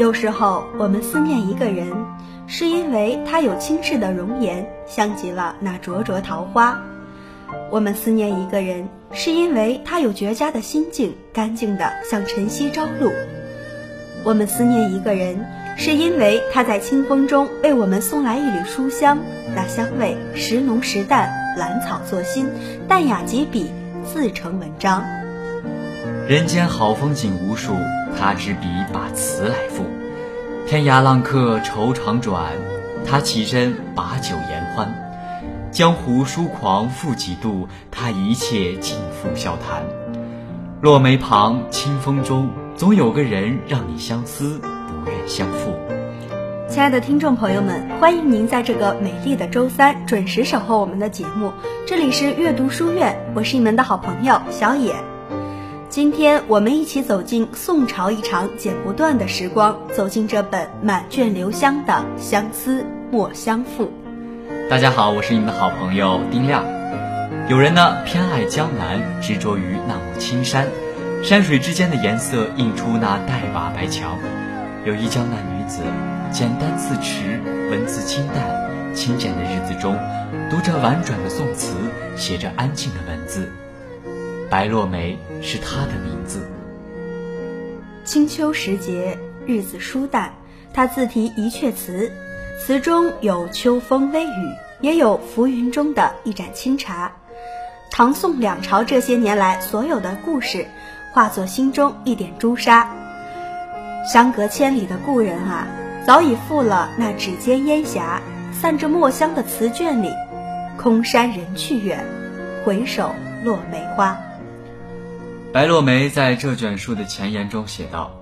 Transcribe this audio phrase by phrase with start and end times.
[0.00, 1.86] 有时候我们思念一个人，
[2.46, 6.74] 是因为他有倾世的容颜，像极了那灼灼桃花；
[7.70, 13.10] 我们思念一个人，是因为他有绝佳的心境，干净的像晨曦朝露；
[14.24, 15.44] 我们思念一个人，
[15.76, 19.18] 是因为他在清风中为我们送来一缕书香，
[19.54, 22.48] 那香味时浓时淡，兰草作心，
[22.88, 23.70] 淡雅几笔，
[24.02, 25.19] 自成文章。
[26.30, 27.74] 人间好风景无数，
[28.16, 29.84] 他执笔把词来赋。
[30.64, 32.52] 天涯浪客愁肠转，
[33.04, 34.94] 他起身把酒言欢。
[35.72, 39.82] 江湖疏狂复几度，他一切尽付笑谈。
[40.80, 45.74] 落梅旁，清风中，总有个人让你相思，不愿相负。
[46.68, 51.52] 亲爱的听众朋友们，欢迎您在这个美丽的周三准时守候我们的节目。
[51.88, 54.94] 这里是阅读书院，我是你们的好朋友小野。
[55.90, 63.90] 今天我们一起走进宋朝一场剪不断的时光，走进这本满卷留香的《相思莫相负》。
[64.70, 66.64] 大家好，我是你们的好朋友丁亮。
[67.48, 70.68] 有人呢偏爱江南，执着于那抹青山，
[71.24, 74.16] 山水之间的颜色映出那黛瓦白墙。
[74.84, 75.82] 有一江南女子，
[76.30, 79.98] 简单自持，文字清淡，清简的日子中，
[80.48, 81.74] 读着婉转的宋词，
[82.14, 83.50] 写着安静的文字。
[84.50, 86.50] 白落梅是她的名字。
[88.04, 90.34] 清秋时节，日子疏淡，
[90.74, 92.10] 他自题一阙词，
[92.58, 94.48] 词中有秋风微雨，
[94.80, 97.12] 也有浮云中的一盏清茶。
[97.92, 100.66] 唐宋两朝这些年来所有的故事，
[101.12, 102.90] 化作心中一点朱砂。
[104.12, 105.68] 相隔千里的故人啊，
[106.04, 108.20] 早已赴了那指尖烟霞，
[108.52, 110.12] 散着墨香的词卷里，
[110.76, 112.04] 空山人去远，
[112.64, 114.18] 回首落梅花。
[115.52, 118.12] 白落梅在这卷书的前言中写道：“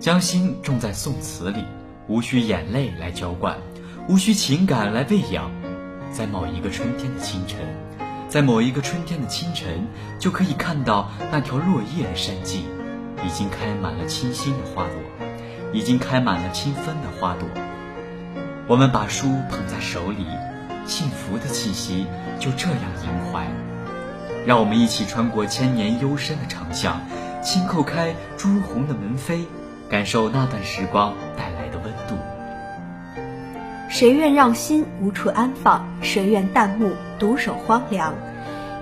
[0.00, 1.64] 将心种在宋词里，
[2.08, 3.56] 无需眼泪来浇灌，
[4.08, 5.52] 无需情感来喂养，
[6.10, 7.60] 在某一个春天的清晨，
[8.28, 9.86] 在某一个春天的清晨，
[10.18, 12.62] 就可以看到那条落叶的山径，
[13.24, 15.26] 已经开满了清新的花朵，
[15.72, 17.48] 已经开满了清芬的花朵。
[18.66, 20.26] 我们把书捧在手里，
[20.86, 22.04] 幸福的气息
[22.40, 23.46] 就这样萦怀。”
[24.46, 27.00] 让我们一起穿过千年幽深的长巷，
[27.42, 29.46] 轻叩开朱红的门扉，
[29.88, 32.14] 感受那段时光带来的温度。
[33.88, 35.86] 谁愿让心无处安放？
[36.02, 38.12] 谁愿淡暮独守荒凉？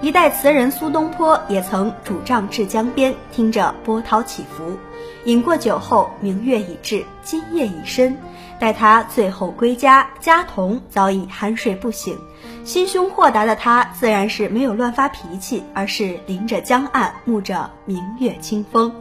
[0.00, 4.76] 一代词人苏东坡也曾拄杖至江边，听着波涛起伏，
[5.24, 8.16] 饮过酒后，明月已至，今夜已深。
[8.62, 12.16] 待他最后归家，家童早已酣睡不醒。
[12.64, 18.94] 心胸豁达的他，自然是没有乱发脾气，而是临着江岸，沐着明月清风。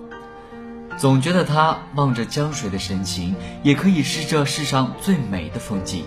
[0.97, 6.05] 总觉得他望着江水的神情，也可以是这世上最美的风景。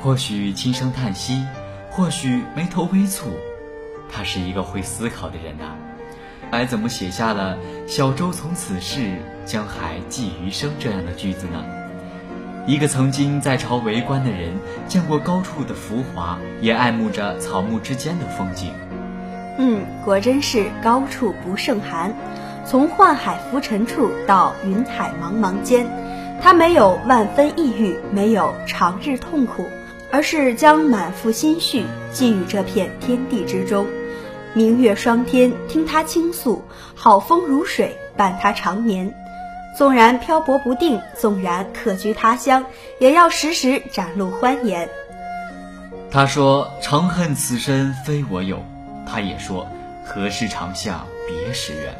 [0.00, 1.44] 或许轻声叹息，
[1.90, 3.24] 或许眉头微蹙，
[4.08, 5.74] 他是一个会思考的人呐。
[6.52, 11.81] 还怎么写下了“小舟从此逝，江海寄余生”这样的句子呢？
[12.64, 14.52] 一个曾经在朝为官的人，
[14.86, 18.72] 见过高处的浮华，也爱慕着草木之间的风景。
[19.58, 22.14] 嗯，果真是高处不胜寒。
[22.64, 25.84] 从宦海浮沉处到云海茫茫间，
[26.40, 29.66] 他没有万分抑郁，没有长日痛苦，
[30.12, 33.84] 而是将满腹心绪寄予这片天地之中。
[34.54, 36.62] 明月霜天，听他倾诉；
[36.94, 39.12] 好风如水，伴他长眠。
[39.76, 42.64] 纵然漂泊不定，纵然客居他乡，
[42.98, 44.88] 也要时时展露欢颜。
[46.10, 48.62] 他说：“长恨此身非我有。”
[49.08, 49.66] 他也说
[50.04, 51.94] ：“何事长向别时圆。”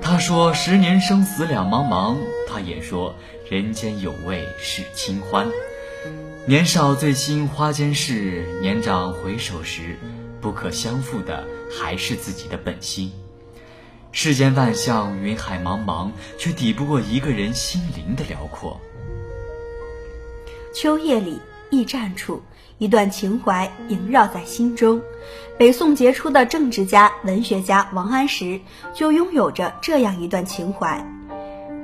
[0.00, 2.16] 他说：“十年生死两茫茫。”
[2.48, 3.14] 他也说
[3.50, 5.46] ：“人间有味是清欢。”
[6.46, 9.98] 年少最兴花间事，年长回首时，
[10.40, 13.12] 不可相负的还是自己的本心。
[14.10, 18.80] 世间万象，云海茫茫，却抵不过一个人心灵的辽阔。
[20.74, 21.38] 秋夜里，
[21.70, 22.42] 驿站处，
[22.78, 25.00] 一段情怀萦绕在心中。
[25.58, 28.60] 北宋杰出的政治家、文学家王安石
[28.94, 31.04] 就拥有着这样一段情怀。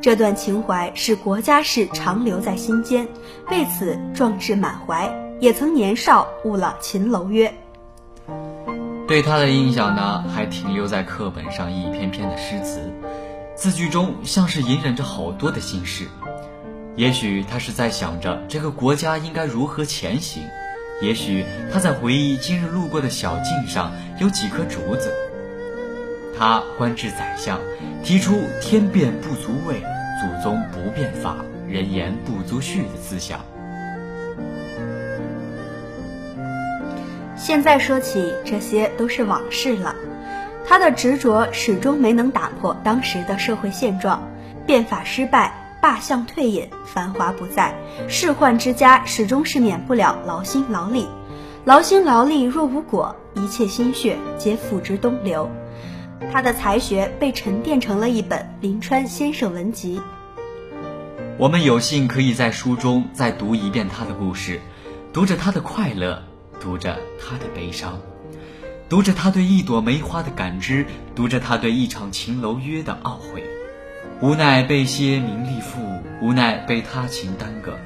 [0.00, 3.06] 这段情怀是国家事长留在心间，
[3.50, 5.10] 为此壮志满怀，
[5.40, 7.52] 也曾年少误了秦楼约。
[9.14, 12.92] 对他的印象呢，还停留在课本上一篇篇的诗词，
[13.54, 16.08] 字句中像是隐忍着好多的心事。
[16.96, 20.42] 也许他是在想着这个国家应该如何前行，
[21.00, 25.14] 也许他在回忆今日路过的小径上有几棵竹子。
[26.36, 27.60] 他官至宰相，
[28.02, 29.80] 提出“天变不足畏，
[30.20, 31.36] 祖宗不变法，
[31.68, 33.38] 人言不足恤的思想。
[37.36, 39.94] 现在说起，这些都是往事了。
[40.66, 44.22] 他的执着始终没能打破当时的社会现状，
[44.66, 45.52] 变法失败，
[45.82, 47.74] 罢相退隐，繁华不再，
[48.08, 51.06] 仕宦之家始终是免不了劳心劳力。
[51.64, 55.50] 劳心劳力若无果，一切心血皆付之东流。
[56.32, 59.98] 他的才学被沉淀成了一本《临川先生文集》。
[61.36, 64.60] 我们有幸可以在书中再读一遍他的故事，
[65.12, 66.22] 读着他的快乐，
[66.64, 68.00] 读着他的悲伤。
[68.88, 73.44] 读着他对一朵梅花的感知，读着他对一场秦楼约的懊悔，
[74.22, 75.78] 无奈被些名利负，
[76.22, 77.78] 无奈被他情耽搁，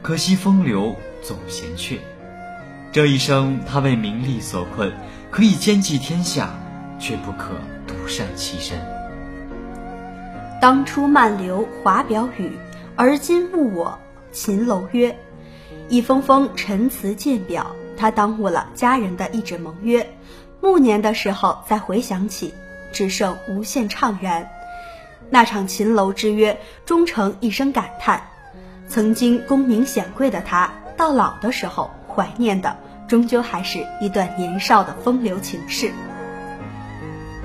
[0.00, 1.98] 可惜风流总嫌却。
[2.90, 4.92] 这一生他为名利所困，
[5.30, 6.54] 可以兼济天下，
[6.98, 7.50] 却不可
[7.86, 8.78] 独善其身。
[10.60, 12.52] 当初漫流华表语，
[12.96, 13.98] 而今误我
[14.30, 15.18] 秦楼约。
[15.88, 20.12] 一封封陈词鉴表，他耽误了家人的一纸盟约。
[20.60, 22.52] 暮年的时候再回想起，
[22.92, 24.50] 只剩无限怅然。
[25.30, 28.24] 那场秦楼之约，终成一声感叹。
[28.88, 32.76] 曾经功名显贵的他，到老的时候怀念的，
[33.06, 35.92] 终究还是一段年少的风流情事。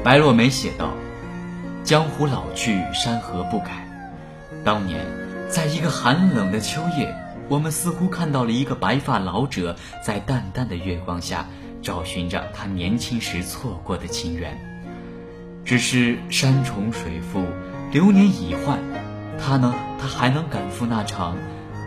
[0.03, 0.89] 白落梅写道
[1.85, 3.87] ：“江湖老去，山河不改。
[4.65, 5.05] 当年，
[5.51, 7.15] 在一个寒冷的秋夜，
[7.47, 11.45] 我们似乎看到了一个白发老者，在淡淡的月光下。”
[11.79, 14.57] 找寻着他年轻时错过的情缘，
[15.63, 17.45] 只是山重水复，
[17.93, 18.79] 流年已换，
[19.39, 19.73] 他呢？
[20.01, 21.37] 他还能赶赴那场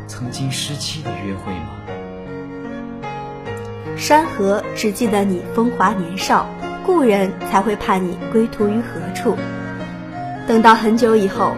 [0.06, 1.70] 曾经失期的约会吗？
[3.96, 6.46] 山河只记得你风华年少，
[6.86, 9.36] 故人才会盼你归途于何处。
[10.46, 11.52] 等到很久以后，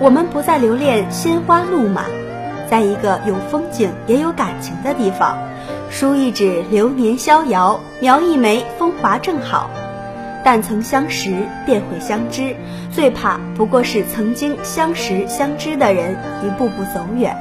[0.00, 2.06] 我们不再留恋鲜花怒马，
[2.72, 5.36] 在一个有风景也有感情的地方。
[5.90, 9.68] 书一纸流年逍遥，描一枚风华正好。
[10.42, 12.56] 但曾相识便会相知，
[12.90, 17.36] 最怕不过是曾经相识相知的人一步步走远。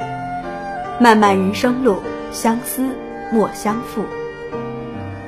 [1.00, 2.01] 漫漫人生路，
[2.33, 2.83] 相思
[3.31, 4.04] 莫相负。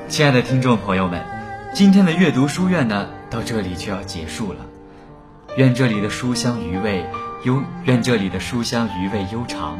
[0.09, 1.21] 亲爱的听众朋友们，
[1.73, 4.59] 今天的阅读书院呢，到这里就要结束了。
[5.55, 7.05] 愿这里的书香余味
[7.45, 9.79] 悠，愿这里的书香余味悠长，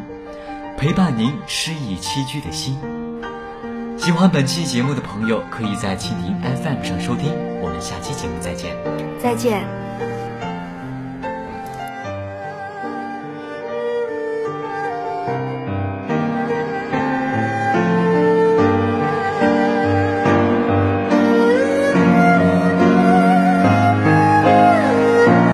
[0.84, 2.78] 陪伴您诗意栖居的心。
[3.98, 7.32] 喜欢本期节目的朋友，可以在蜻蜓 FM 上收听。
[7.62, 8.76] 我们下期节目再见。
[9.18, 9.66] 再见。